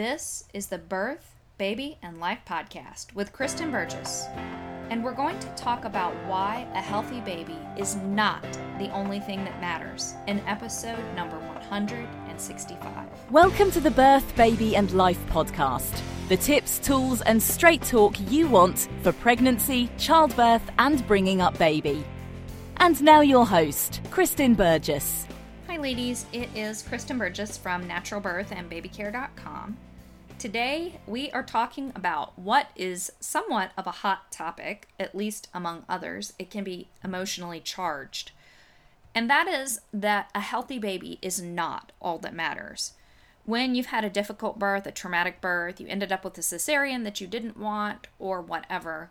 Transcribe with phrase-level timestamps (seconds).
[0.00, 4.24] This is the Birth, Baby, and Life podcast with Kristen Burgess.
[4.88, 8.42] And we're going to talk about why a healthy baby is not
[8.78, 13.08] the only thing that matters in episode number 165.
[13.30, 16.00] Welcome to the Birth, Baby, and Life podcast.
[16.30, 22.06] The tips, tools, and straight talk you want for pregnancy, childbirth, and bringing up baby.
[22.78, 25.26] And now, your host, Kristen Burgess.
[25.68, 26.24] Hi, ladies.
[26.32, 29.76] It is Kristen Burgess from naturalbirthandbabycare.com.
[30.40, 35.84] Today, we are talking about what is somewhat of a hot topic, at least among
[35.86, 36.32] others.
[36.38, 38.32] It can be emotionally charged.
[39.14, 42.94] And that is that a healthy baby is not all that matters.
[43.44, 47.04] When you've had a difficult birth, a traumatic birth, you ended up with a cesarean
[47.04, 49.10] that you didn't want, or whatever,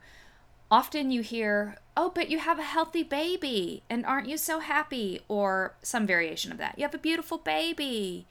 [0.71, 5.19] often you hear, Oh, but you have a healthy baby, and aren't you so happy?
[5.27, 6.79] Or some variation of that.
[6.79, 8.25] You have a beautiful baby.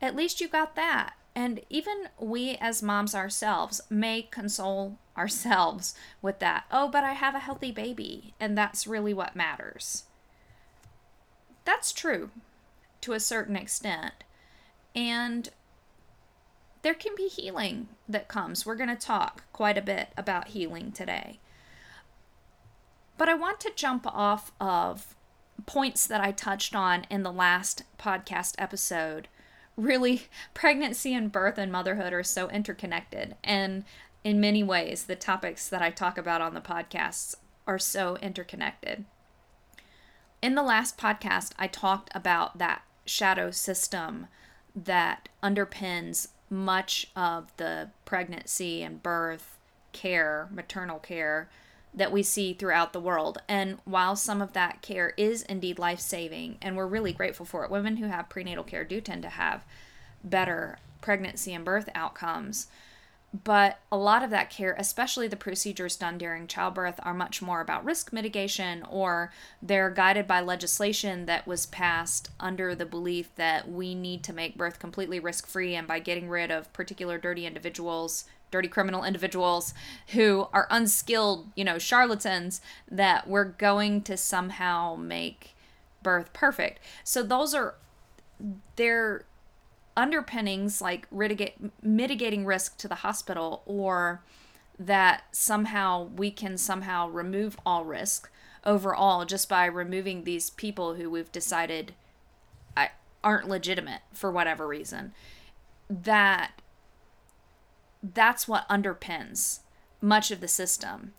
[0.00, 1.12] At least you got that.
[1.34, 6.64] And even we as moms ourselves may console ourselves with that.
[6.72, 10.04] Oh, but I have a healthy baby, and that's really what matters.
[11.64, 12.30] That's true
[13.02, 14.14] to a certain extent.
[14.94, 15.50] And
[16.82, 18.64] there can be healing that comes.
[18.64, 21.38] We're going to talk quite a bit about healing today.
[23.16, 25.14] But I want to jump off of
[25.66, 29.28] points that I touched on in the last podcast episode.
[29.78, 30.22] Really,
[30.54, 33.36] pregnancy and birth and motherhood are so interconnected.
[33.42, 33.84] And
[34.24, 39.04] in many ways, the topics that I talk about on the podcasts are so interconnected.
[40.42, 44.26] In the last podcast, I talked about that shadow system
[44.74, 49.58] that underpins much of the pregnancy and birth
[49.92, 51.48] care, maternal care
[51.94, 53.38] that we see throughout the world.
[53.48, 57.64] And while some of that care is indeed life saving, and we're really grateful for
[57.64, 59.64] it, women who have prenatal care do tend to have
[60.22, 62.68] better pregnancy and birth outcomes.
[63.44, 67.60] But a lot of that care, especially the procedures done during childbirth, are much more
[67.60, 73.70] about risk mitigation or they're guided by legislation that was passed under the belief that
[73.70, 75.74] we need to make birth completely risk free.
[75.74, 79.74] And by getting rid of particular dirty individuals, dirty criminal individuals
[80.08, 85.54] who are unskilled, you know, charlatans, that we're going to somehow make
[86.02, 86.80] birth perfect.
[87.04, 87.74] So those are
[88.76, 89.24] their
[89.98, 91.06] underpinnings like
[91.82, 94.22] mitigating risk to the hospital or
[94.78, 98.30] that somehow we can somehow remove all risk
[98.64, 101.92] overall just by removing these people who we've decided
[103.24, 105.12] aren't legitimate for whatever reason
[105.90, 106.52] that
[108.02, 109.60] that's what underpins
[110.00, 111.12] much of the system.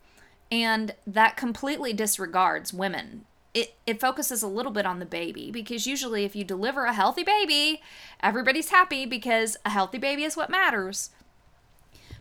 [0.50, 3.26] And that completely disregards women.
[3.52, 6.92] It, it focuses a little bit on the baby because usually, if you deliver a
[6.92, 7.82] healthy baby,
[8.22, 11.10] everybody's happy because a healthy baby is what matters.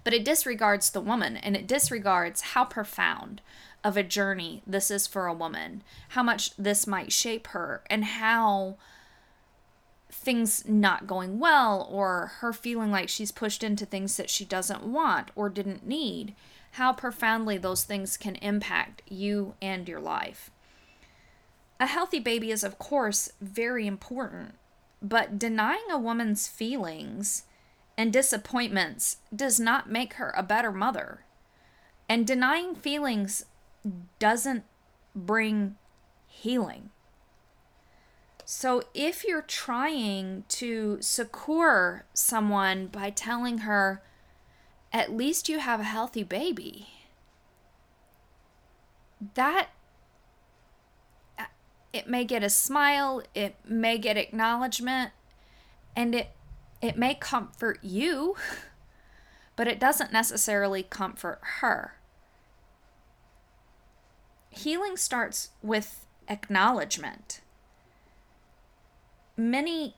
[0.03, 3.41] But it disregards the woman and it disregards how profound
[3.83, 8.03] of a journey this is for a woman, how much this might shape her, and
[8.03, 8.77] how
[10.11, 14.83] things not going well or her feeling like she's pushed into things that she doesn't
[14.83, 16.33] want or didn't need,
[16.71, 20.51] how profoundly those things can impact you and your life.
[21.79, 24.55] A healthy baby is, of course, very important,
[25.01, 27.43] but denying a woman's feelings
[27.97, 31.25] and disappointments does not make her a better mother.
[32.09, 33.45] And denying feelings
[34.19, 34.63] doesn't
[35.15, 35.75] bring
[36.27, 36.89] healing.
[38.43, 44.01] So if you're trying to succor someone by telling her,
[44.91, 46.87] at least you have a healthy baby,
[49.35, 49.69] that
[51.93, 55.11] it may get a smile, it may get acknowledgement,
[55.95, 56.31] and it
[56.81, 58.35] it may comfort you,
[59.55, 61.95] but it doesn't necessarily comfort her.
[64.49, 67.41] Healing starts with acknowledgement
[69.39, 69.95] many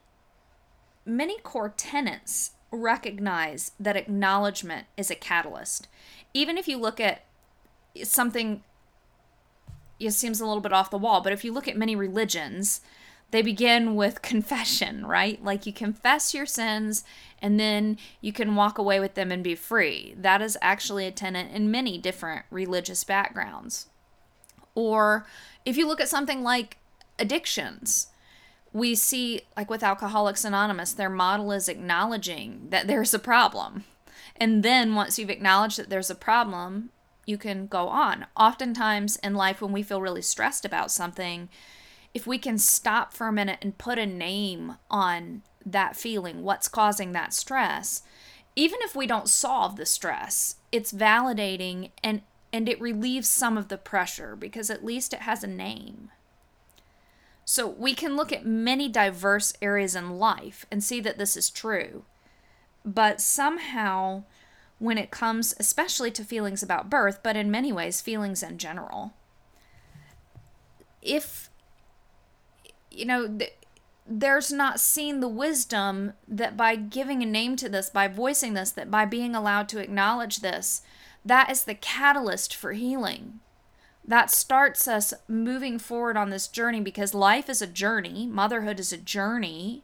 [1.03, 5.88] many core tenants recognize that acknowledgement is a catalyst.
[6.33, 7.25] Even if you look at
[8.04, 8.63] something
[10.07, 12.81] it seems a little bit off the wall, but if you look at many religions,
[13.31, 15.44] they begin with confession, right?
[15.44, 17.03] Like you confess your sins
[17.42, 20.13] and then you can walk away with them and be free.
[20.18, 23.88] That is actually a tenet in many different religious backgrounds.
[24.75, 25.25] Or
[25.65, 26.77] if you look at something like
[27.19, 28.07] addictions,
[28.74, 33.83] we see, like with Alcoholics Anonymous, their model is acknowledging that there's a problem.
[34.38, 36.89] And then once you've acknowledged that there's a problem,
[37.31, 38.28] you can go on.
[38.36, 41.48] Oftentimes in life, when we feel really stressed about something,
[42.13, 46.68] if we can stop for a minute and put a name on that feeling, what's
[46.68, 48.04] causing that stress,
[48.56, 52.22] even if we don't solve the stress, it's validating and
[52.54, 56.12] and it relieves some of the pressure because at least it has a name.
[57.45, 61.50] So we can look at many diverse areas in life and see that this is
[61.50, 62.04] true.
[62.83, 64.24] But somehow
[64.81, 69.13] when it comes especially to feelings about birth, but in many ways feelings in general,
[71.04, 71.51] if
[72.89, 73.54] you know th-
[74.07, 78.72] there's not seen the wisdom that by giving a name to this, by voicing this,
[78.72, 80.81] that by being allowed to acknowledge this,
[81.24, 83.39] that is the catalyst for healing.
[84.04, 88.92] That starts us moving forward on this journey because life is a journey, motherhood is
[88.92, 89.83] a journey.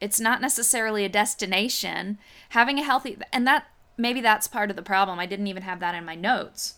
[0.00, 2.16] It's not necessarily a destination.
[2.50, 3.66] Having a healthy, and that
[4.00, 5.18] maybe that's part of the problem.
[5.18, 6.74] I didn't even have that in my notes.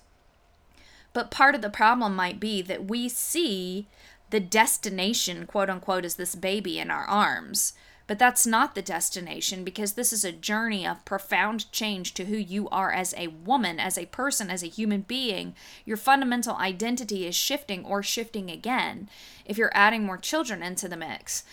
[1.12, 3.86] But part of the problem might be that we see
[4.30, 7.74] the destination, quote unquote, is this baby in our arms.
[8.06, 12.36] But that's not the destination because this is a journey of profound change to who
[12.36, 15.54] you are as a woman, as a person, as a human being.
[15.84, 19.08] Your fundamental identity is shifting or shifting again
[19.46, 21.44] if you're adding more children into the mix.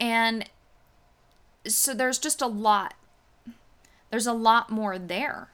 [0.00, 0.48] And
[1.66, 2.94] so there's just a lot.
[4.10, 5.48] There's a lot more there.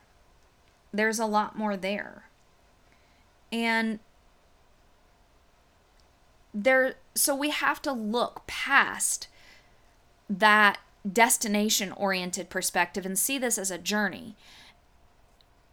[0.93, 2.25] There's a lot more there.
[3.51, 3.99] And
[6.55, 9.27] there so we have to look past
[10.31, 10.79] that
[11.11, 14.37] destination oriented perspective and see this as a journey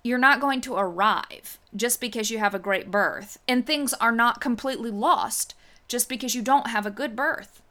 [0.04, 4.12] you're not going to arrive just because you have a great birth and things are
[4.12, 5.54] not completely lost
[5.88, 7.62] just because you don't have a good birth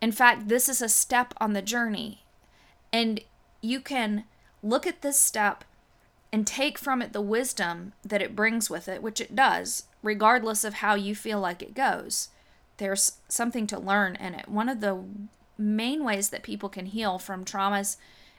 [0.00, 2.24] in fact this is a step on the journey
[2.92, 3.20] and
[3.60, 4.24] you can
[4.62, 5.64] look at this step
[6.32, 10.64] and take from it the wisdom that it brings with it, which it does, regardless
[10.64, 12.28] of how you feel like it goes.
[12.76, 14.48] There's something to learn in it.
[14.48, 15.04] One of the
[15.58, 17.96] main ways that people can heal from traumas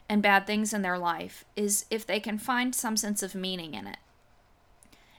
[0.08, 3.74] and bad things in their life is if they can find some sense of meaning
[3.74, 3.98] in it.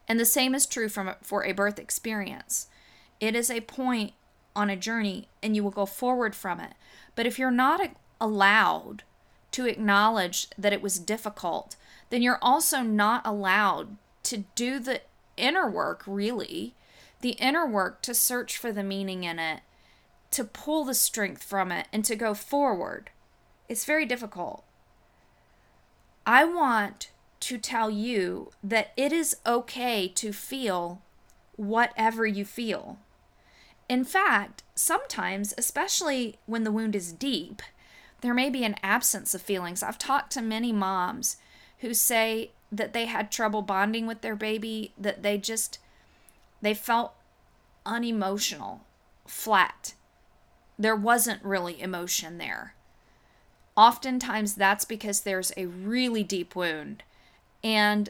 [0.08, 2.68] And the same is true from for a birth experience.
[3.20, 4.14] It is a point
[4.56, 6.74] on a journey and you will go forward from it.
[7.16, 7.82] But if you're not
[8.20, 9.04] allowed
[9.54, 11.76] to acknowledge that it was difficult,
[12.10, 15.02] then you're also not allowed to do the
[15.38, 16.76] inner work, really.
[17.22, 19.62] The inner work to search for the meaning in it,
[20.32, 23.12] to pull the strength from it, and to go forward.
[23.70, 24.64] It's very difficult.
[26.26, 27.12] I want
[27.42, 31.02] to tell you that it is okay to feel
[31.56, 32.98] whatever you feel.
[33.90, 37.62] In fact, sometimes, especially when the wound is deep,
[38.24, 39.84] there may be an absence of feelings.
[39.84, 41.36] I've talked to many moms
[41.80, 45.78] who say that they had trouble bonding with their baby, that they just
[46.62, 47.14] they felt
[47.86, 48.86] unemotional,
[49.28, 49.94] flat.
[50.80, 52.76] There wasn't really emotion there.
[53.76, 57.04] Oftentimes that's because there's a really deep wound
[57.62, 58.10] and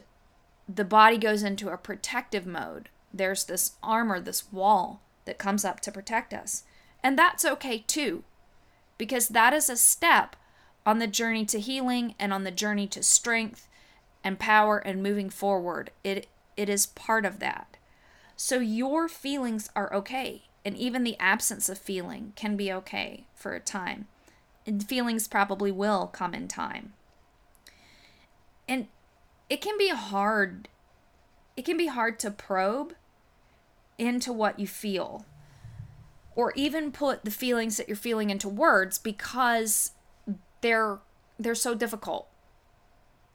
[0.72, 2.88] the body goes into a protective mode.
[3.12, 6.62] There's this armor, this wall that comes up to protect us.
[7.02, 8.22] And that's okay too
[8.98, 10.36] because that is a step
[10.86, 13.68] on the journey to healing and on the journey to strength
[14.22, 15.90] and power and moving forward.
[16.02, 16.26] It
[16.56, 17.76] it is part of that.
[18.36, 23.54] So your feelings are okay, and even the absence of feeling can be okay for
[23.54, 24.06] a time.
[24.66, 26.94] And feelings probably will come in time.
[28.68, 28.88] And
[29.50, 30.68] it can be hard
[31.56, 32.94] it can be hard to probe
[33.96, 35.24] into what you feel
[36.36, 39.92] or even put the feelings that you're feeling into words because
[40.60, 40.98] they're
[41.38, 42.28] they're so difficult.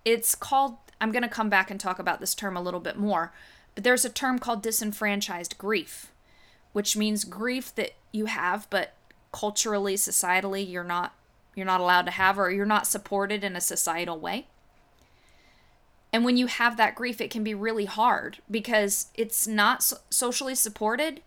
[0.06, 2.98] It's called I'm going to come back and talk about this term a little bit
[2.98, 3.34] more,
[3.75, 6.12] but there's a term called disenfranchised grief,
[6.74, 8.94] which means grief that you have but
[9.32, 11.13] culturally, societally you're not
[11.56, 14.48] you're not allowed to have or you're not supported in a societal way.
[16.12, 19.98] And when you have that grief, it can be really hard because it's not so-
[20.10, 21.22] socially supported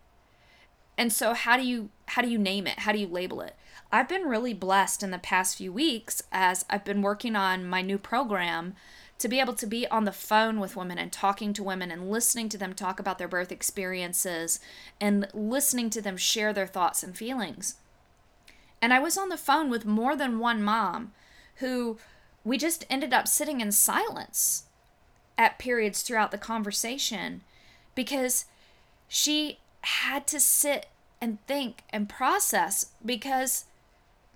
[0.97, 2.81] and so how do you how do you name it?
[2.81, 3.57] How do you label it?
[3.91, 7.83] I've been really blessed in the past few weeks as I've been working on my
[7.83, 8.75] new program
[9.19, 12.11] to be able to be on the phone with women and talking to women and
[12.11, 14.61] listening to them talk about their birth experiences
[15.01, 17.77] and listening to them share their thoughts and feelings.
[18.81, 21.13] And I was on the phone with more than one mom
[21.57, 21.99] who
[22.45, 24.65] we just ended up sitting in silence
[25.39, 27.43] at periods throughout the conversation
[27.95, 28.47] because
[29.07, 30.87] she had to sit
[31.21, 33.65] and think and process because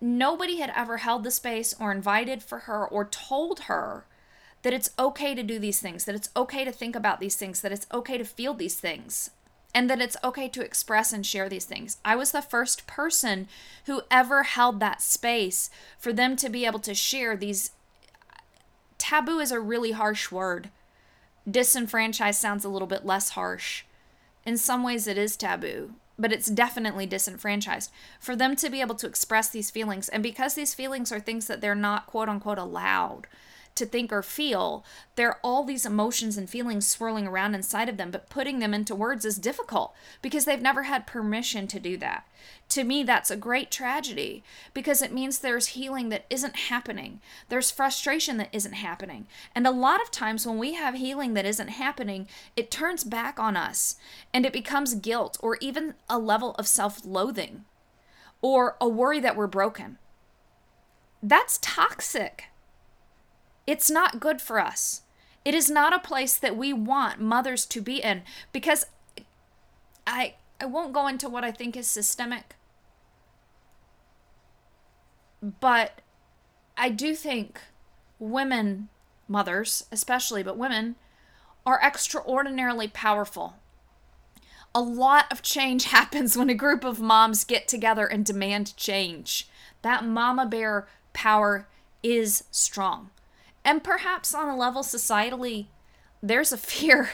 [0.01, 4.05] nobody had ever held the space or invited for her or told her
[4.63, 7.61] that it's okay to do these things, that it's okay to think about these things,
[7.61, 9.31] that it's okay to feel these things,
[9.75, 11.99] and that it's okay to express and share these things.
[12.05, 13.47] I was the first person
[13.87, 17.71] who ever held that space for them to be able to share these
[18.99, 20.71] taboo is a really harsh word.
[21.49, 23.85] Disenfranchised sounds a little bit less harsh.
[24.47, 27.91] In some ways, it is taboo, but it's definitely disenfranchised.
[28.21, 31.49] For them to be able to express these feelings, and because these feelings are things
[31.49, 33.27] that they're not quote unquote allowed,
[33.77, 37.97] to think or feel, there are all these emotions and feelings swirling around inside of
[37.97, 41.97] them, but putting them into words is difficult because they've never had permission to do
[41.99, 42.27] that.
[42.71, 44.43] To me, that's a great tragedy
[44.75, 47.21] because it means there's healing that isn't happening.
[47.49, 49.27] There's frustration that isn't happening.
[49.55, 53.39] And a lot of times when we have healing that isn't happening, it turns back
[53.39, 53.97] on us
[54.35, 57.65] and it becomes guilt or even a level of self loathing
[58.43, 59.99] or a worry that we're broken.
[61.23, 62.45] That's toxic.
[63.67, 65.03] It's not good for us.
[65.45, 68.87] It is not a place that we want mothers to be in because
[70.07, 72.57] I I won't go into what I think is systemic.
[75.43, 76.01] But
[76.77, 77.61] I do think
[78.19, 78.89] women,
[79.29, 80.97] mothers especially, but women
[81.65, 83.57] are extraordinarily powerful.
[84.75, 89.49] A lot of change happens when a group of moms get together and demand change.
[89.83, 91.69] That mama bear power
[92.03, 93.11] is strong.
[93.67, 95.67] And perhaps on a level societally,
[96.23, 97.11] there's a fear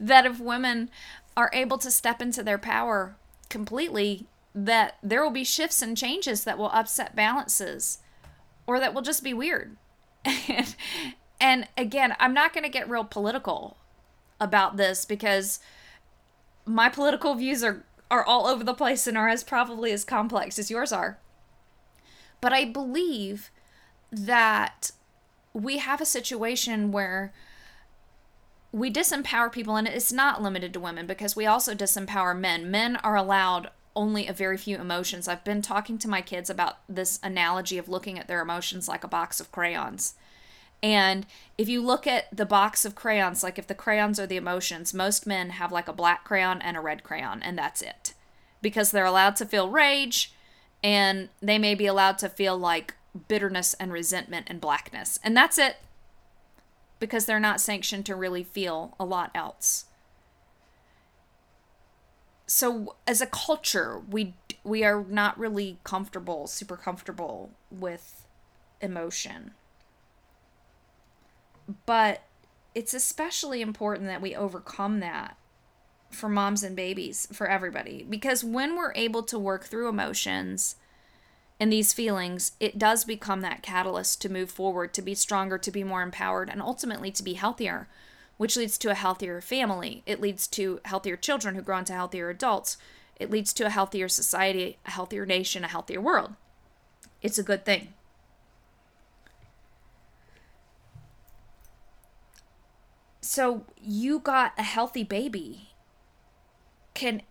[0.00, 0.90] that if women
[1.36, 3.16] are able to step into their power
[3.48, 7.98] completely, that there will be shifts and changes that will upset balances
[8.66, 9.76] or that will just be weird.
[11.40, 13.76] and, again, I'm not going to get real political
[14.40, 15.60] about this because
[16.64, 20.60] my political views are are all over the place and are as probably as complex
[20.60, 21.18] as yours are.
[22.40, 23.50] But I believe
[24.12, 24.92] that
[25.56, 27.32] we have a situation where
[28.72, 32.70] we disempower people, and it's not limited to women because we also disempower men.
[32.70, 35.26] Men are allowed only a very few emotions.
[35.26, 39.02] I've been talking to my kids about this analogy of looking at their emotions like
[39.02, 40.14] a box of crayons.
[40.82, 41.24] And
[41.56, 44.92] if you look at the box of crayons, like if the crayons are the emotions,
[44.92, 48.12] most men have like a black crayon and a red crayon, and that's it.
[48.60, 50.34] Because they're allowed to feel rage
[50.84, 55.18] and they may be allowed to feel like bitterness and resentment and blackness.
[55.22, 55.76] And that's it
[56.98, 59.86] because they're not sanctioned to really feel a lot else.
[62.46, 68.24] So as a culture, we we are not really comfortable, super comfortable with
[68.80, 69.52] emotion.
[71.84, 72.22] But
[72.74, 75.36] it's especially important that we overcome that
[76.10, 78.06] for moms and babies, for everybody.
[78.08, 80.76] Because when we're able to work through emotions,
[81.58, 85.70] and these feelings, it does become that catalyst to move forward, to be stronger, to
[85.70, 87.88] be more empowered, and ultimately to be healthier,
[88.36, 90.02] which leads to a healthier family.
[90.04, 92.76] It leads to healthier children who grow into healthier adults.
[93.18, 96.34] It leads to a healthier society, a healthier nation, a healthier world.
[97.22, 97.94] It's a good thing.
[103.22, 105.70] So you got a healthy baby.
[106.94, 107.22] Can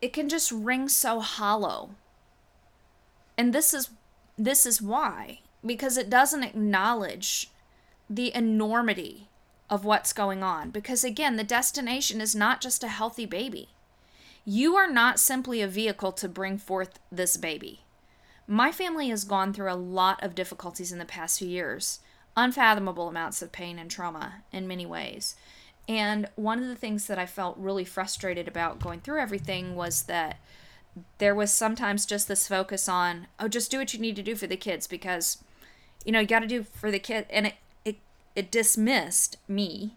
[0.00, 1.90] it can just ring so hollow
[3.42, 3.90] and this is
[4.38, 7.50] this is why because it doesn't acknowledge
[8.08, 9.26] the enormity
[9.68, 10.70] of what's going on.
[10.70, 13.70] Because again the destination is not just a healthy baby.
[14.44, 17.80] You are not simply a vehicle to bring forth this baby.
[18.46, 21.98] My family has gone through a lot of difficulties in the past few years
[22.36, 25.34] unfathomable amounts of pain and trauma in many ways.
[25.88, 30.04] And one of the things that i felt really frustrated about going through everything was
[30.04, 30.38] that
[31.18, 34.34] there was sometimes just this focus on oh just do what you need to do
[34.34, 35.42] for the kids because
[36.04, 37.96] you know you got to do for the kid and it, it
[38.34, 39.94] it dismissed me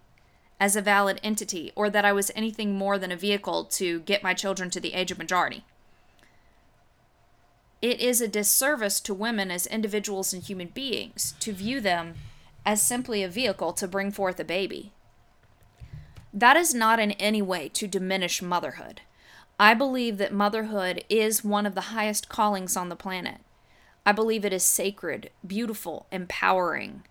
[0.60, 4.24] as a valid entity or that I was anything more than a vehicle to get
[4.24, 5.66] my children to the age of majority.
[7.82, 12.16] It is a disservice to women as individuals and human beings to view them
[12.66, 14.92] as simply a vehicle to bring forth a baby.
[16.34, 19.02] That is not in any way to diminish motherhood.
[19.60, 23.38] I believe that motherhood is one of the highest callings on the planet.
[24.06, 27.04] I believe it is sacred, beautiful, empowering.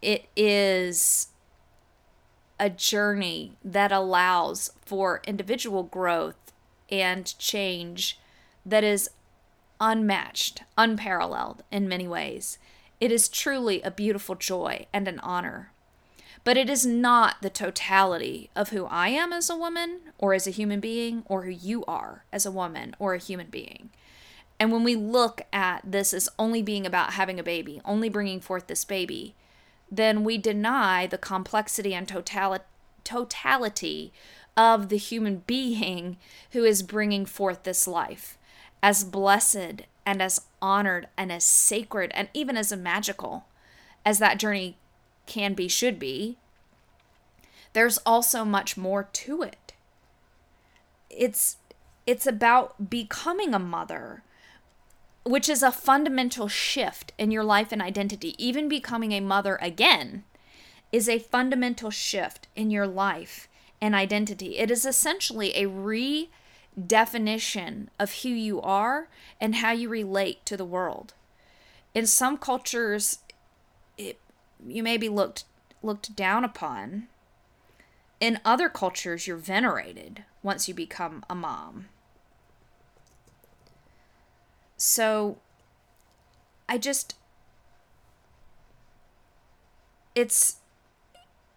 [0.00, 1.28] It is
[2.60, 6.52] a journey that allows for individual growth
[6.90, 8.18] and change
[8.64, 9.10] that is
[9.80, 12.58] unmatched, unparalleled in many ways.
[13.00, 15.72] It is truly a beautiful joy and an honor
[16.44, 20.46] but it is not the totality of who I am as a woman or as
[20.46, 23.90] a human being or who you are as a woman or a human being.
[24.60, 28.40] And when we look at this as only being about having a baby, only bringing
[28.40, 29.34] forth this baby,
[29.90, 32.60] then we deny the complexity and totali-
[33.04, 34.12] totality
[34.56, 36.16] of the human being
[36.50, 38.36] who is bringing forth this life
[38.82, 43.46] as blessed and as honored and as sacred and even as magical
[44.04, 44.76] as that journey
[45.28, 46.36] can be, should be,
[47.72, 49.74] there's also much more to it.
[51.10, 51.58] It's
[52.06, 54.22] it's about becoming a mother,
[55.24, 58.34] which is a fundamental shift in your life and identity.
[58.38, 60.24] Even becoming a mother again
[60.90, 63.46] is a fundamental shift in your life
[63.80, 64.58] and identity.
[64.58, 69.08] It is essentially a redefinition of who you are
[69.40, 71.12] and how you relate to the world.
[71.94, 73.18] In some cultures,
[73.98, 74.18] it,
[74.66, 75.44] you may be looked
[75.82, 77.08] looked down upon.
[78.20, 81.86] In other cultures, you're venerated once you become a mom.
[84.76, 85.38] So
[86.68, 87.14] I just
[90.14, 90.56] it's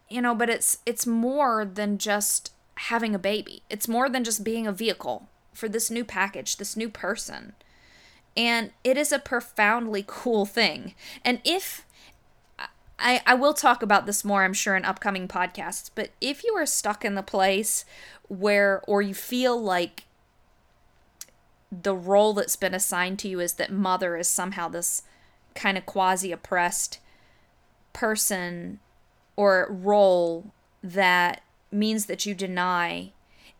[0.10, 3.63] you know, but it's it's more than just having a baby.
[3.70, 7.53] It's more than just being a vehicle for this new package, this new person.
[8.36, 10.96] And it is a profoundly cool thing.
[11.24, 11.86] And if
[13.01, 16.53] I, I will talk about this more, I'm sure, in upcoming podcasts, but if you
[16.55, 17.84] are stuck in the place
[18.27, 20.05] where, or you feel like
[21.72, 25.03] the role that's been assigned to you is that mother is somehow this
[25.55, 27.00] kind of quasi oppressed
[27.93, 28.79] person
[29.36, 30.53] or role
[30.84, 31.41] that
[31.72, 33.12] means that you deny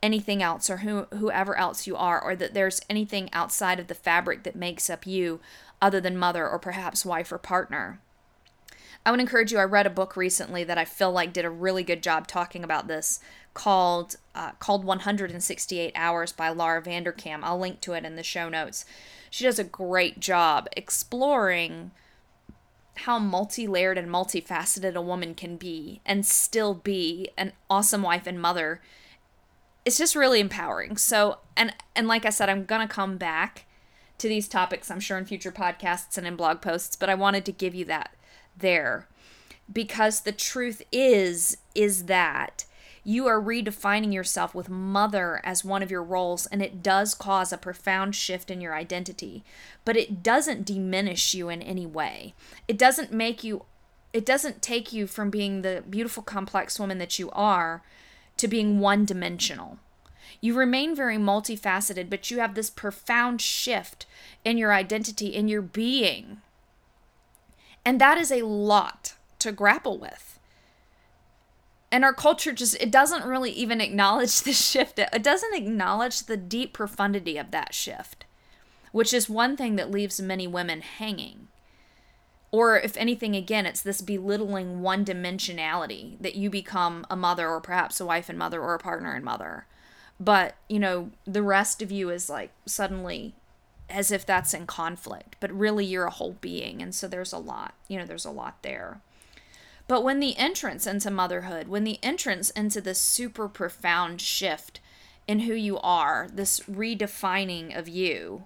[0.03, 3.95] anything else or who, whoever else you are, or that there's anything outside of the
[3.95, 5.39] fabric that makes up you
[5.81, 8.00] other than mother or perhaps wife or partner.
[9.05, 9.58] I would encourage you.
[9.58, 12.63] I read a book recently that I feel like did a really good job talking
[12.63, 13.20] about this
[13.53, 17.39] called uh, called 168 Hours by Laura Vanderkam.
[17.43, 18.86] I'll link to it in the show notes.
[19.29, 21.91] She does a great job exploring
[22.96, 28.39] how multi-layered and multifaceted a woman can be and still be an awesome wife and
[28.39, 28.81] mother
[29.86, 33.65] it's just really empowering so and and like i said i'm gonna come back
[34.17, 37.46] to these topics i'm sure in future podcasts and in blog posts but i wanted
[37.46, 38.13] to give you that
[38.58, 39.08] there
[39.72, 42.65] because the truth is is that
[43.03, 47.51] you are redefining yourself with mother as one of your roles, and it does cause
[47.51, 49.44] a profound shift in your identity.
[49.85, 52.35] But it doesn't diminish you in any way.
[52.68, 53.66] It doesn't make you,
[54.14, 57.81] it doesn't take you from being the beautiful, complex woman that you are
[58.37, 59.79] to being one dimensional.
[60.40, 64.05] You remain very multifaceted, but you have this profound shift
[64.46, 66.42] in your identity, in your being.
[67.83, 70.39] And that is a lot to grapple with.
[71.91, 75.00] And our culture just it doesn't really even acknowledge the shift.
[75.00, 78.25] It doesn't acknowledge the deep profundity of that shift
[78.91, 81.48] which is one thing that leaves many women hanging.
[82.51, 87.61] Or if anything again it's this belittling one dimensionality that you become a mother or
[87.61, 89.65] perhaps a wife and mother or a partner and mother.
[90.20, 93.35] But you know the rest of you is like suddenly
[93.92, 97.38] as if that's in conflict but really you're a whole being and so there's a
[97.38, 99.01] lot you know there's a lot there.
[99.92, 104.80] But when the entrance into motherhood, when the entrance into this super profound shift
[105.27, 108.44] in who you are, this redefining of you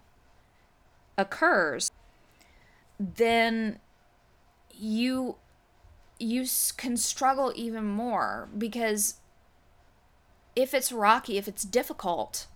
[1.20, 1.92] occurs,
[3.00, 3.78] then
[4.74, 5.36] you
[6.18, 6.46] you
[6.78, 9.16] can struggle even more because
[10.56, 12.48] if it's rocky, if it's difficult,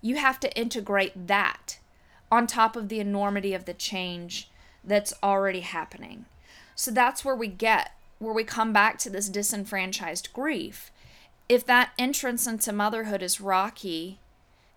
[0.00, 1.78] you have to integrate that
[2.30, 4.50] on top of the enormity of the change
[4.84, 6.26] that's already happening.
[6.74, 10.90] So that's where we get where we come back to this disenfranchised grief.
[11.48, 14.18] If that entrance into motherhood is rocky,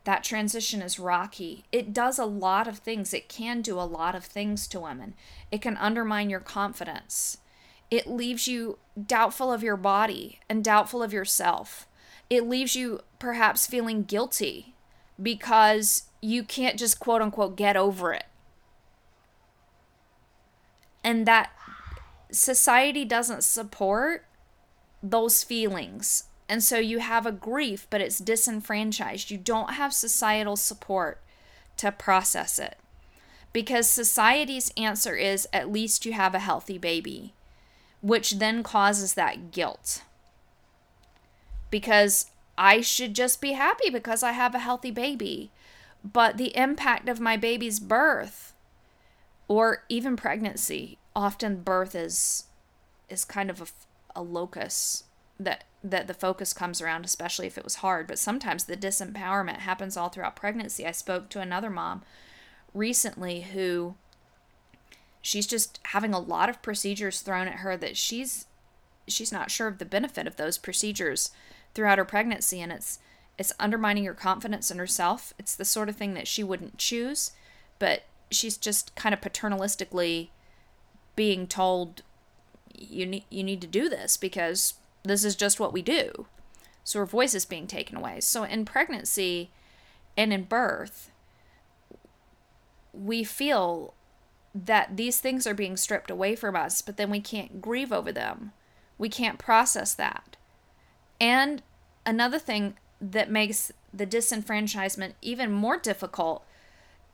[0.03, 1.63] that transition is rocky.
[1.71, 3.13] It does a lot of things.
[3.13, 5.13] It can do a lot of things to women.
[5.51, 7.37] It can undermine your confidence.
[7.89, 11.87] It leaves you doubtful of your body and doubtful of yourself.
[12.29, 14.75] It leaves you perhaps feeling guilty
[15.21, 18.25] because you can't just quote unquote get over it.
[21.03, 21.51] And that
[22.31, 24.25] society doesn't support
[25.01, 26.25] those feelings.
[26.47, 29.31] And so you have a grief, but it's disenfranchised.
[29.31, 31.21] You don't have societal support
[31.77, 32.77] to process it.
[33.53, 37.33] Because society's answer is at least you have a healthy baby,
[38.01, 40.03] which then causes that guilt.
[41.71, 42.27] Because
[42.59, 45.49] I should just be happy because I have a healthy baby.
[46.03, 48.53] But the impact of my baby's birth
[49.47, 52.45] or even pregnancy often birth is
[53.07, 55.05] is kind of a, a locus
[55.39, 58.07] that that the focus comes around especially if it was hard.
[58.07, 60.85] But sometimes the disempowerment happens all throughout pregnancy.
[60.85, 62.03] I spoke to another mom
[62.73, 63.95] recently who
[65.21, 68.47] she's just having a lot of procedures thrown at her that she's
[69.07, 71.31] she's not sure of the benefit of those procedures
[71.73, 72.99] throughout her pregnancy and it's
[73.37, 77.31] it's undermining her confidence in herself it's the sort of thing that she wouldn't choose
[77.77, 80.29] but she's just kind of paternalistically
[81.15, 82.01] being told
[82.79, 86.27] you need you need to do this because this is just what we do.
[86.83, 88.19] So her voice is being taken away.
[88.21, 89.51] So in pregnancy
[90.17, 91.11] and in birth,
[92.93, 93.93] we feel
[94.55, 98.11] that these things are being stripped away from us, but then we can't grieve over
[98.11, 98.51] them.
[98.97, 100.35] We can't process that.
[101.19, 101.61] And
[102.05, 106.45] another thing that makes the disenfranchisement even more difficult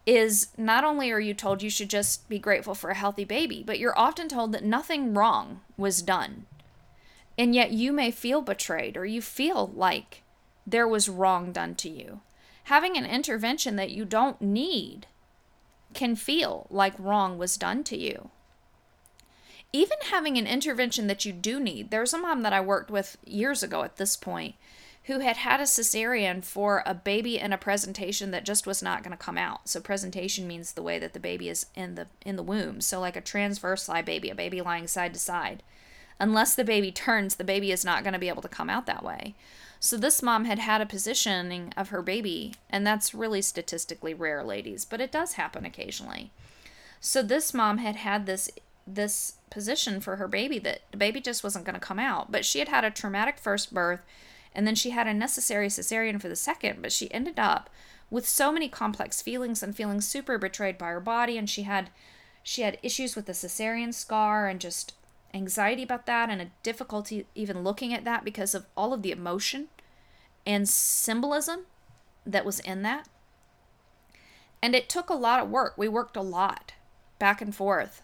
[0.05, 3.63] is not only are you told you should just be grateful for a healthy baby,
[3.65, 6.45] but you're often told that nothing wrong was done.
[7.37, 10.21] And yet you may feel betrayed or you feel like
[10.65, 12.21] there was wrong done to you.
[12.65, 15.07] Having an intervention that you don't need
[15.93, 18.29] can feel like wrong was done to you.
[19.75, 23.17] Even having an intervention that you do need, there's a mom that I worked with
[23.25, 24.55] years ago at this point
[25.03, 29.03] who had had a cesarean for a baby in a presentation that just was not
[29.03, 29.67] going to come out.
[29.67, 32.79] So presentation means the way that the baby is in the in the womb.
[32.79, 35.61] So like a transverse lie baby, a baby lying side to side.
[36.21, 38.85] Unless the baby turns, the baby is not going to be able to come out
[38.85, 39.35] that way.
[39.81, 44.41] So this mom had had a positioning of her baby, and that's really statistically rare,
[44.41, 46.31] ladies, but it does happen occasionally.
[47.01, 48.49] So this mom had had this
[48.87, 52.45] this position for her baby that the baby just wasn't going to come out, but
[52.45, 54.01] she had had a traumatic first birth
[54.53, 57.69] and then she had a necessary cesarean for the second, but she ended up
[58.09, 61.89] with so many complex feelings and feeling super betrayed by her body and she had
[62.43, 64.93] she had issues with the cesarean scar and just
[65.33, 69.11] anxiety about that and a difficulty even looking at that because of all of the
[69.11, 69.67] emotion
[70.45, 71.65] and symbolism
[72.25, 73.07] that was in that.
[74.61, 75.73] And it took a lot of work.
[75.75, 76.73] We worked a lot
[77.17, 78.03] back and forth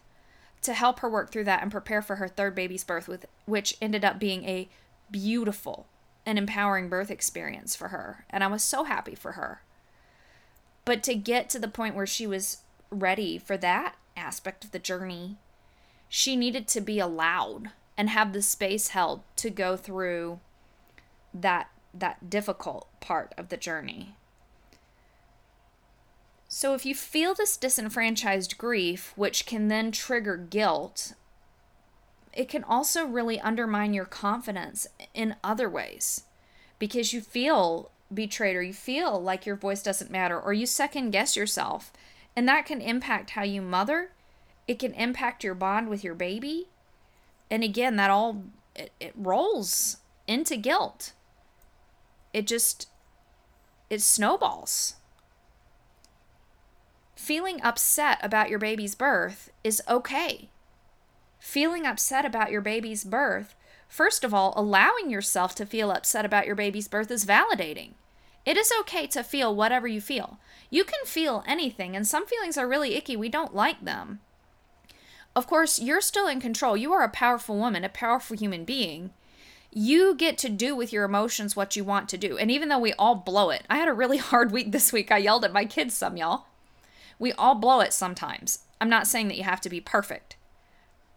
[0.62, 3.76] to help her work through that and prepare for her third baby's birth with which
[3.82, 4.68] ended up being a
[5.10, 5.86] beautiful
[6.24, 8.24] and empowering birth experience for her.
[8.30, 9.62] And I was so happy for her.
[10.84, 12.58] But to get to the point where she was
[12.90, 15.36] ready for that aspect of the journey,
[16.08, 20.40] she needed to be allowed and have the space held to go through
[21.34, 24.14] that that difficult part of the journey.
[26.62, 31.14] So if you feel this disenfranchised grief, which can then trigger guilt
[32.32, 36.22] it can also really undermine your confidence in other ways
[36.78, 41.10] because you feel betrayed or you feel like your voice doesn't matter or you second
[41.10, 41.92] guess yourself.
[42.36, 44.12] And that can impact how you mother.
[44.68, 46.68] It can impact your bond with your baby.
[47.50, 48.44] And again, that all
[48.76, 49.96] it, it rolls
[50.28, 51.12] into guilt.
[52.32, 52.88] It just
[53.90, 54.94] it snowballs.
[57.22, 60.48] Feeling upset about your baby's birth is okay
[61.38, 63.54] feeling upset about your baby's birth,
[63.86, 67.90] first of all, allowing yourself to feel upset about your baby's birth is validating.
[68.44, 70.40] It is okay to feel whatever you feel.
[70.68, 73.14] You can feel anything, and some feelings are really icky.
[73.14, 74.18] We don't like them.
[75.36, 76.76] Of course, you're still in control.
[76.76, 79.10] You are a powerful woman, a powerful human being.
[79.72, 82.36] You get to do with your emotions what you want to do.
[82.36, 85.12] And even though we all blow it, I had a really hard week this week.
[85.12, 86.46] I yelled at my kids some, y'all.
[87.22, 88.64] We all blow it sometimes.
[88.80, 90.34] I'm not saying that you have to be perfect.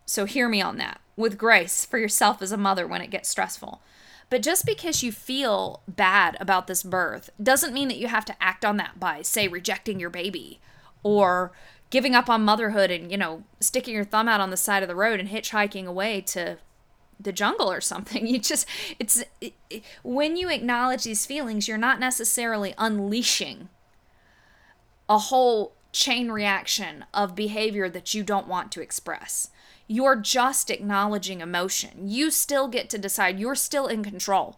[0.05, 3.27] So hear me on that with grace for yourself as a mother when it gets
[3.27, 3.81] stressful.
[4.29, 8.35] But just because you feel bad about this birth doesn't mean that you have to
[8.39, 10.59] act on that by, say, rejecting your baby
[11.01, 11.51] or
[11.89, 14.89] giving up on motherhood and, you know, sticking your thumb out on the side of
[14.89, 16.59] the road and hitchhiking away to
[17.19, 18.27] the jungle or something.
[18.31, 18.67] You just,
[18.99, 23.69] it's, it, it, when you acknowledge these feelings, you're not necessarily unleashing
[25.09, 29.49] a whole chain reaction of behavior that you don't want to express.
[29.87, 32.09] You're just acknowledging emotion.
[32.09, 34.57] You still get to decide, you're still in control.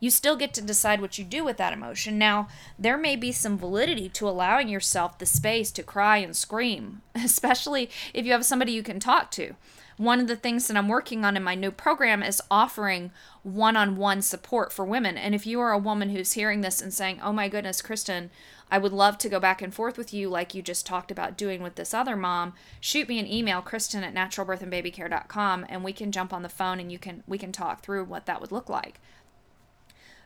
[0.00, 2.18] You still get to decide what you do with that emotion.
[2.18, 7.02] Now, there may be some validity to allowing yourself the space to cry and scream,
[7.14, 9.54] especially if you have somebody you can talk to.
[9.98, 13.12] One of the things that I'm working on in my new program is offering
[13.44, 15.16] one on one support for women.
[15.16, 18.30] And if you are a woman who's hearing this and saying, oh my goodness, Kristen,
[18.72, 21.36] I would love to go back and forth with you like you just talked about
[21.36, 22.54] doing with this other mom.
[22.80, 26.90] Shoot me an email, Kristen at naturalbirthandbabycare.com, and we can jump on the phone and
[26.90, 28.98] you can we can talk through what that would look like.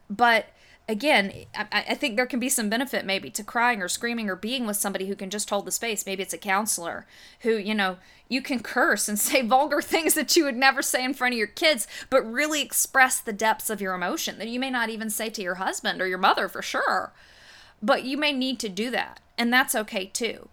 [0.08, 0.46] But
[0.88, 4.36] again, I, I, think there can be some benefit maybe to crying or screaming or
[4.36, 6.06] being with somebody who can just hold the space.
[6.06, 7.04] Maybe it's a counselor
[7.40, 7.96] who, you know,
[8.28, 11.38] you can curse and say vulgar things that you would never say in front of
[11.38, 15.10] your kids, but really express the depths of your emotion that you may not even
[15.10, 17.12] say to your husband or your mother for sure.
[17.82, 20.48] But you may need to do that, and that's okay too.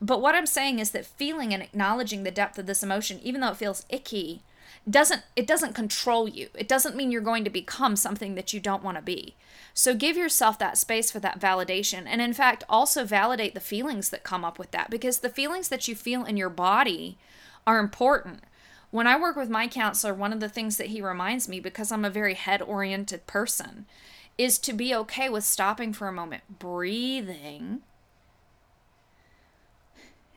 [0.00, 3.40] But what I'm saying is that feeling and acknowledging the depth of this emotion, even
[3.40, 4.42] though it feels icky,
[4.88, 6.48] doesn't it doesn't control you.
[6.54, 9.34] It doesn't mean you're going to become something that you don't want to be.
[9.74, 12.04] So give yourself that space for that validation.
[12.06, 15.68] And in fact, also validate the feelings that come up with that because the feelings
[15.68, 17.18] that you feel in your body
[17.66, 18.40] are important.
[18.90, 21.92] When I work with my counselor, one of the things that he reminds me, because
[21.92, 23.84] I'm a very head oriented person,
[24.38, 27.80] is to be okay with stopping for a moment, breathing,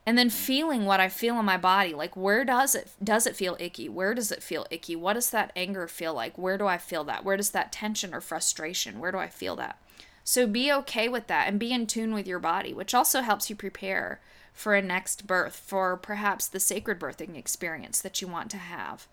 [0.05, 1.93] and then feeling what I feel in my body.
[1.93, 3.87] Like where does it does it feel icky?
[3.87, 4.95] Where does it feel icky?
[4.95, 6.37] What does that anger feel like?
[6.37, 7.23] Where do I feel that?
[7.23, 8.99] Where does that tension or frustration?
[8.99, 9.77] Where do I feel that?
[10.23, 13.49] So be okay with that and be in tune with your body, which also helps
[13.49, 14.19] you prepare
[14.53, 19.07] for a next birth, for perhaps the sacred birthing experience that you want to have.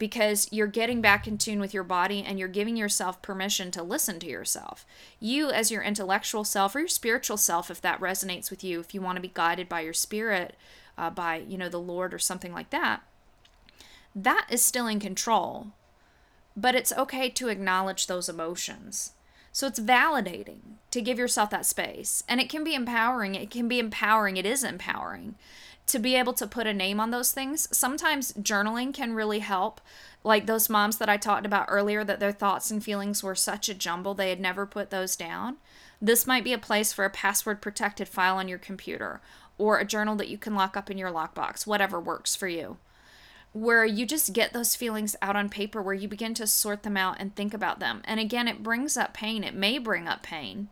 [0.00, 3.84] Because you're getting back in tune with your body and you're giving yourself permission to
[3.84, 4.84] listen to yourself.
[5.20, 8.94] You, as your intellectual self or your spiritual self, if that resonates with you, if
[8.94, 10.56] you want to be guided by your spirit,
[10.98, 13.02] uh, by, you know, the Lord or something like that,
[14.16, 15.68] that is still in control.
[16.56, 19.12] But it's okay to acknowledge those emotions
[19.52, 22.22] so it's validating to give yourself that space.
[22.28, 23.34] And it can be empowering.
[23.34, 24.36] It can be empowering.
[24.36, 25.34] It is empowering
[25.90, 27.68] to be able to put a name on those things.
[27.76, 29.80] Sometimes journaling can really help.
[30.22, 33.68] Like those moms that I talked about earlier, that their thoughts and feelings were such
[33.68, 35.56] a jumble, they had never put those down.
[36.00, 39.20] This might be a place for a password protected file on your computer
[39.58, 42.78] or a journal that you can lock up in your lockbox, whatever works for you
[43.52, 46.96] where you just get those feelings out on paper, where you begin to sort them
[46.96, 48.00] out and think about them.
[48.04, 49.42] And again, it brings up pain.
[49.42, 50.68] It may bring up pain.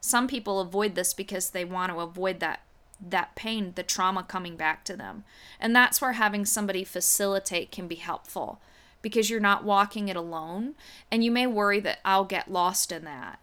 [0.00, 2.60] Some people avoid this because they want to avoid that
[3.00, 5.24] that pain, the trauma coming back to them.
[5.60, 8.60] And that's where having somebody facilitate can be helpful
[9.02, 10.74] because you're not walking it alone
[11.10, 13.38] and you may worry that I'll get lost in that.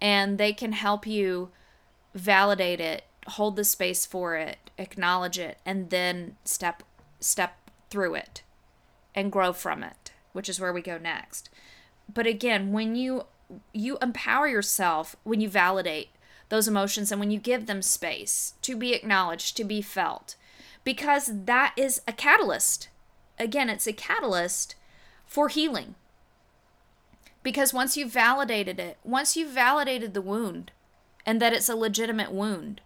[0.00, 1.50] And they can help you
[2.14, 6.82] validate it, hold the space for it, acknowledge it, and then step
[7.20, 7.56] step
[7.90, 8.42] through it
[9.14, 11.50] and grow from it, which is where we go next.
[12.12, 13.24] But again, when you
[13.72, 16.10] you empower yourself when you validate
[16.48, 20.36] those emotions and when you give them space to be acknowledged, to be felt,
[20.84, 22.88] because that is a catalyst.
[23.38, 24.74] Again, it's a catalyst
[25.26, 25.94] for healing.
[27.42, 30.72] Because once you've validated it, once you've validated the wound
[31.24, 32.80] and that it's a legitimate wound,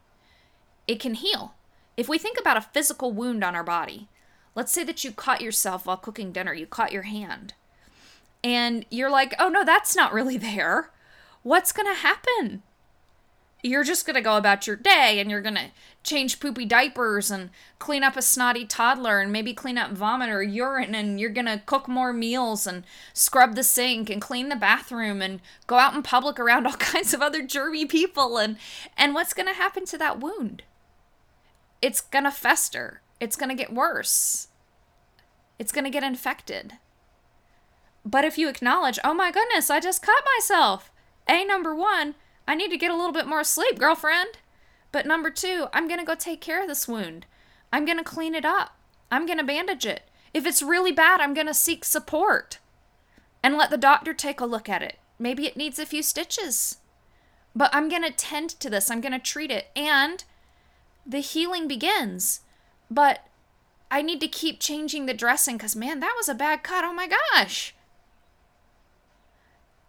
[0.87, 1.55] it can heal.
[1.96, 4.09] If we think about a physical wound on our body,
[4.55, 7.55] Let's say that you cut yourself while cooking dinner, you cut your hand.
[8.44, 10.90] And you're like, oh no, that's not really there.
[11.42, 12.62] What's going to happen?
[13.62, 15.70] You're just going to go about your day and you're going to
[16.03, 20.42] change poopy diapers and clean up a snotty toddler and maybe clean up vomit or
[20.42, 24.57] urine and you're going to cook more meals and scrub the sink and clean the
[24.57, 28.57] bathroom and go out in public around all kinds of other germy people and
[28.96, 30.64] and what's going to happen to that wound?
[31.81, 34.48] It's going to fester it's going to get worse.
[35.57, 36.72] It's going to get infected.
[38.05, 40.90] But if you acknowledge, oh my goodness, I just cut myself.
[41.29, 44.38] A, number one, I need to get a little bit more sleep, girlfriend.
[44.90, 47.26] But number two, I'm going to go take care of this wound.
[47.72, 48.76] I'm going to clean it up.
[49.11, 50.02] I'm going to bandage it.
[50.35, 52.59] If it's really bad, I'm going to seek support
[53.42, 54.98] and let the doctor take a look at it.
[55.18, 56.78] Maybe it needs a few stitches.
[57.55, 58.90] But I'm going to tend to this.
[58.90, 59.68] I'm going to treat it.
[59.76, 60.24] And
[61.07, 62.40] the healing begins
[62.92, 63.26] but
[63.90, 66.85] I need to keep changing the dressing because, man, that was a bad cut.
[66.85, 67.74] Oh my gosh.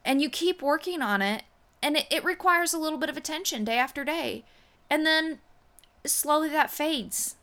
[0.05, 1.43] And you keep working on it,
[1.83, 4.45] and it, it requires a little bit of attention day after day.
[4.89, 5.39] And then
[6.05, 7.35] slowly that fades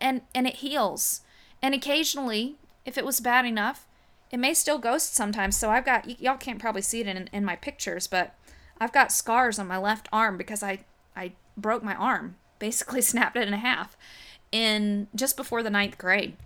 [0.00, 1.20] and, and it heals.
[1.62, 3.86] And occasionally, if it was bad enough,
[4.30, 5.56] it may still ghost sometimes.
[5.56, 8.34] So I've got, y- y'all can't probably see it in, in my pictures, but
[8.80, 10.80] I've got scars on my left arm because I,
[11.14, 13.96] I broke my arm, basically snapped it in half
[14.50, 16.36] in just before the ninth grade.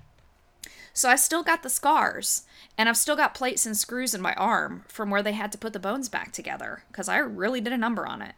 [0.92, 2.42] So I still got the scars,
[2.76, 5.58] and I've still got plates and screws in my arm from where they had to
[5.58, 8.34] put the bones back together because I really did a number on it.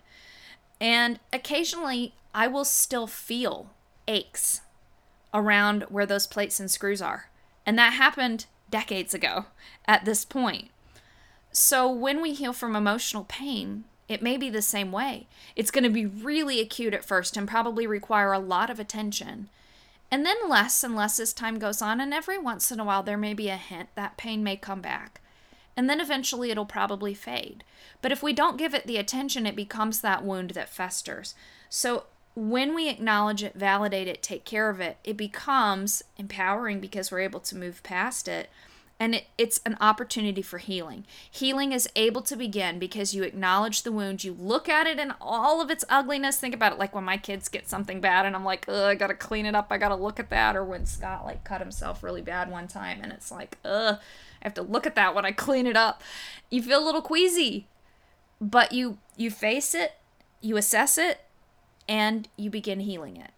[0.81, 3.71] And occasionally I will still feel
[4.09, 4.63] aches
[5.33, 7.31] around where those plates and screws are.
[7.65, 9.47] And that happened decades ago
[9.87, 10.71] at this point.
[11.53, 15.27] So when we heal from emotional pain, it may be the same way.
[15.55, 19.49] It's going to be really acute at first and probably require a lot of attention.
[20.13, 23.03] And then less and less as time goes on, and every once in a while
[23.03, 25.23] there may be a hint that pain may come back.
[25.75, 27.65] And then eventually it'll probably fade.
[28.03, 31.35] But if we don't give it the attention, it becomes that wound that festers.
[31.71, 37.11] So when we acknowledge it, validate it, take care of it, it becomes empowering because
[37.11, 38.51] we're able to move past it
[39.03, 41.05] and it, it's an opportunity for healing.
[41.29, 45.13] Healing is able to begin because you acknowledge the wound, you look at it in
[45.21, 46.39] all of its ugliness.
[46.39, 48.95] Think about it like when my kids get something bad and I'm like, ugh, I
[48.95, 50.55] gotta clean it up, I gotta look at that.
[50.55, 54.45] Or when Scott like cut himself really bad one time and it's like, ugh, I
[54.45, 56.01] have to look at that when I clean it up.
[56.49, 57.67] You feel a little queasy,
[58.41, 59.95] but you you face it,
[60.41, 61.23] you assess it,
[61.89, 63.33] and you begin healing it.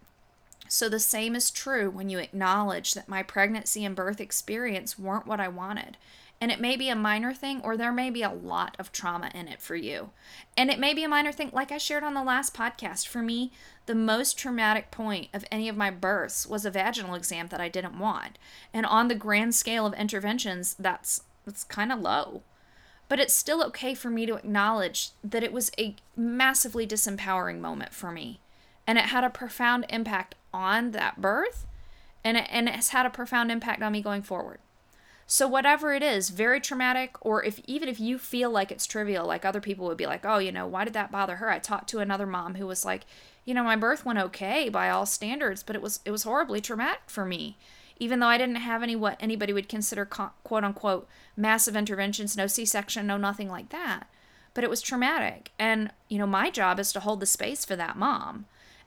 [0.75, 5.25] So the same is true when you acknowledge that my pregnancy and birth experience weren't
[5.25, 5.95] what I wanted.
[6.41, 9.31] And it may be a minor thing, or there may be a lot of trauma
[9.33, 10.09] in it for you.
[10.57, 13.07] And it may be a minor thing, like I shared on the last podcast.
[13.07, 13.53] For me,
[13.85, 17.69] the most traumatic point of any of my births was a vaginal exam that I
[17.69, 18.37] didn't want.
[18.73, 22.41] And on the grand scale of interventions, that's that's kind of low.
[23.07, 27.93] But it's still okay for me to acknowledge that it was a massively disempowering moment
[27.93, 28.41] for me.
[28.85, 31.67] And it had a profound impact on that birth,
[32.23, 34.59] and it, and it's had a profound impact on me going forward.
[35.27, 39.25] So whatever it is, very traumatic, or if even if you feel like it's trivial,
[39.25, 41.49] like other people would be like, oh, you know, why did that bother her?
[41.49, 43.05] I talked to another mom who was like,
[43.43, 46.61] you know, my birth went okay by all standards, but it was it was horribly
[46.61, 47.57] traumatic for me.
[47.97, 52.45] Even though I didn't have any what anybody would consider quote unquote massive interventions, no
[52.45, 54.07] C-section, no nothing like that,
[54.53, 55.51] but it was traumatic.
[55.57, 58.45] And you know, my job is to hold the space for that mom.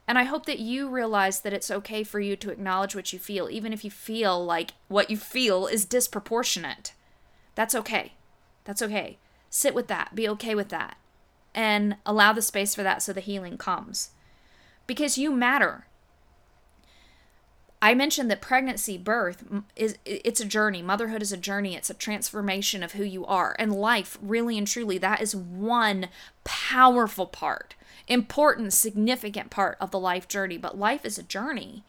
[0.09, 3.19] And I hope that you realize that it's okay for you to acknowledge what you
[3.19, 6.93] feel, even if you feel like what you feel is disproportionate.
[7.53, 8.13] That's okay.
[8.63, 9.19] That's okay.
[9.51, 10.15] Sit with that.
[10.15, 10.97] Be okay with that.
[11.53, 14.09] And allow the space for that so the healing comes.
[14.87, 15.85] Because you matter.
[17.79, 19.43] I mentioned that pregnancy, birth
[19.75, 20.81] is it's a journey.
[20.81, 21.75] Motherhood is a journey.
[21.75, 23.55] It's a transformation of who you are.
[23.59, 26.09] And life, really and truly, that is one
[26.43, 27.75] powerful part
[28.09, 31.83] important, significant part of the life journey, but life is a journey.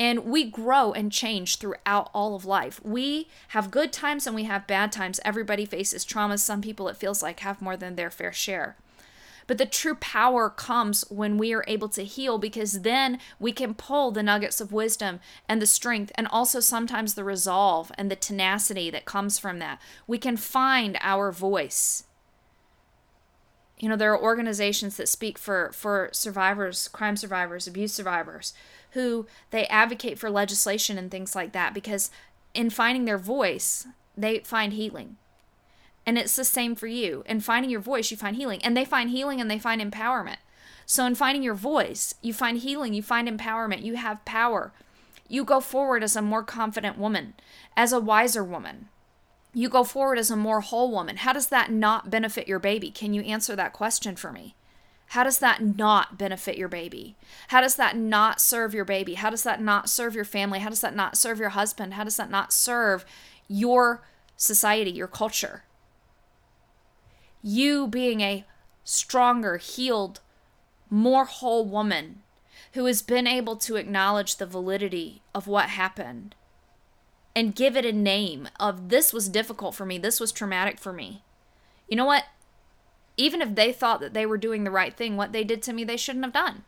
[0.00, 2.80] And we grow and change throughout all of life.
[2.82, 5.20] We have good times and we have bad times.
[5.24, 6.40] Everybody faces traumas.
[6.40, 8.76] Some people, it feels like, have more than their fair share.
[9.46, 13.74] But the true power comes when we are able to heal because then we can
[13.74, 18.16] pull the nuggets of wisdom and the strength and also sometimes the resolve and the
[18.16, 19.80] tenacity that comes from that.
[20.06, 22.04] We can find our voice
[23.82, 28.54] you know there are organizations that speak for for survivors crime survivors abuse survivors
[28.92, 32.10] who they advocate for legislation and things like that because
[32.54, 35.16] in finding their voice they find healing.
[36.04, 37.22] And it's the same for you.
[37.26, 38.62] In finding your voice you find healing.
[38.62, 40.36] And they find healing and they find empowerment.
[40.84, 44.72] So in finding your voice you find healing you find empowerment you have power.
[45.28, 47.34] You go forward as a more confident woman
[47.76, 48.88] as a wiser woman
[49.54, 51.18] you go forward as a more whole woman.
[51.18, 52.90] How does that not benefit your baby?
[52.90, 54.54] Can you answer that question for me?
[55.08, 57.16] How does that not benefit your baby?
[57.48, 59.14] How does that not serve your baby?
[59.14, 60.60] How does that not serve your family?
[60.60, 61.94] How does that not serve your husband?
[61.94, 63.04] How does that not serve
[63.46, 64.02] your
[64.38, 65.64] society, your culture?
[67.42, 68.46] You being a
[68.84, 70.20] stronger, healed,
[70.88, 72.22] more whole woman
[72.72, 76.34] who has been able to acknowledge the validity of what happened
[77.34, 80.92] and give it a name of this was difficult for me, this was traumatic for
[80.92, 81.22] me.
[81.88, 82.24] You know what?
[83.16, 85.72] Even if they thought that they were doing the right thing, what they did to
[85.72, 86.64] me, they shouldn't have done.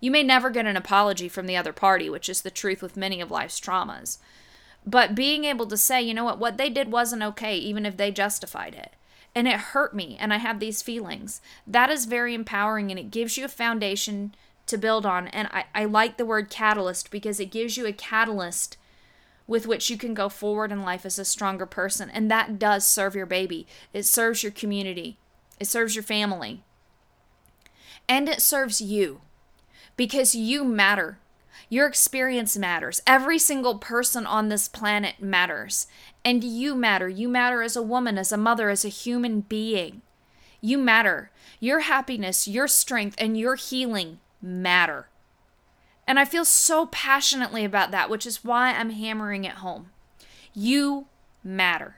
[0.00, 2.96] You may never get an apology from the other party, which is the truth with
[2.96, 4.18] many of life's traumas.
[4.86, 7.96] But being able to say, you know what, what they did wasn't okay, even if
[7.96, 8.92] they justified it.
[9.34, 11.40] And it hurt me, and I have these feelings.
[11.66, 14.34] That is very empowering, and it gives you a foundation
[14.66, 15.28] to build on.
[15.28, 18.76] And I, I like the word catalyst because it gives you a catalyst
[19.48, 22.08] with which you can go forward in life as a stronger person.
[22.10, 25.18] And that does serve your baby, it serves your community,
[25.58, 26.62] it serves your family,
[28.08, 29.22] and it serves you
[29.96, 31.18] because you matter.
[31.70, 33.02] Your experience matters.
[33.06, 35.86] Every single person on this planet matters.
[36.24, 37.10] And you matter.
[37.10, 40.00] You matter as a woman, as a mother, as a human being.
[40.62, 41.30] You matter.
[41.60, 45.08] Your happiness, your strength, and your healing matter.
[46.08, 49.90] And I feel so passionately about that, which is why I'm hammering it home.
[50.54, 51.06] You
[51.44, 51.96] matter.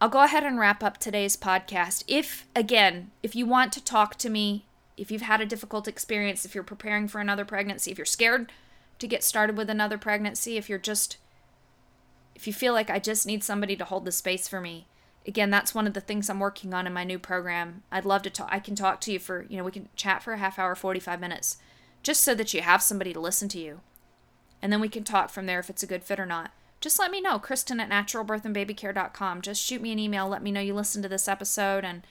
[0.00, 2.02] I'll go ahead and wrap up today's podcast.
[2.08, 6.44] If, again, if you want to talk to me, if you've had a difficult experience,
[6.44, 8.50] if you're preparing for another pregnancy, if you're scared
[8.98, 11.16] to get started with another pregnancy, if you're just,
[12.34, 14.88] if you feel like I just need somebody to hold the space for me,
[15.28, 17.82] again, that's one of the things I'm working on in my new program.
[17.92, 18.48] I'd love to talk.
[18.50, 20.74] I can talk to you for, you know, we can chat for a half hour,
[20.74, 21.58] 45 minutes,
[22.02, 23.80] just so that you have somebody to listen to you.
[24.62, 26.52] And then we can talk from there if it's a good fit or not.
[26.80, 29.42] Just let me know, Kristen at naturalbirthandbabycare.com.
[29.42, 30.26] Just shoot me an email.
[30.26, 32.06] Let me know you listened to this episode and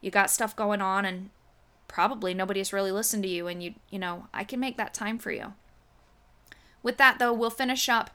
[0.00, 1.30] you got stuff going on and
[1.86, 5.18] probably nobody's really listened to you and you, you know, I can make that time
[5.18, 5.52] for you.
[6.82, 8.10] With that though, we'll finish up.